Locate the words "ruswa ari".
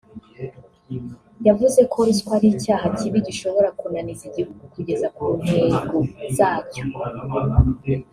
2.07-2.47